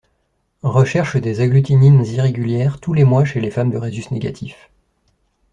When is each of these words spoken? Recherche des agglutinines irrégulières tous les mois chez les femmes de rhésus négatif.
Recherche 0.63 1.17
des 1.17 1.41
agglutinines 1.41 2.03
irrégulières 2.09 2.79
tous 2.79 2.93
les 2.95 3.03
mois 3.03 3.23
chez 3.23 3.39
les 3.39 3.51
femmes 3.51 3.69
de 3.69 3.77
rhésus 3.77 4.05
négatif. 4.11 4.71